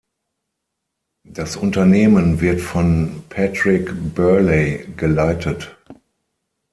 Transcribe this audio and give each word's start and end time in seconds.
Das 1.29 1.55
Unternehmen 1.57 2.41
wird 2.41 2.59
von 2.59 3.23
Patrick 3.29 3.91
Birley 4.15 4.87
geleitet. 4.97 5.77